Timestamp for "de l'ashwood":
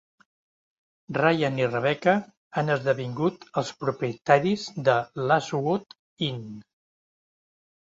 4.89-5.97